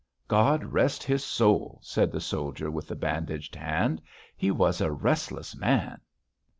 "God 0.27 0.65
rest 0.73 1.03
his 1.03 1.23
soul!" 1.23 1.79
said 1.83 2.11
the 2.11 2.19
soldier 2.19 2.71
with 2.71 2.87
the 2.87 2.95
bandaged 2.95 3.53
hand. 3.55 4.01
"He 4.35 4.49
was 4.49 4.81
a 4.81 4.89
restless 4.91 5.55
man." 5.55 6.01